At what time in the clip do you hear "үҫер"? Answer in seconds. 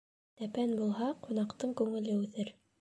2.27-2.55